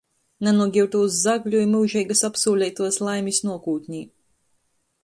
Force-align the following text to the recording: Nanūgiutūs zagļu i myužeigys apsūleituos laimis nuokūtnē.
Nanūgiutūs 0.45 1.17
zagļu 1.25 1.61
i 1.65 1.69
myužeigys 1.75 2.27
apsūleituos 2.31 2.99
laimis 3.07 3.43
nuokūtnē. 3.51 4.07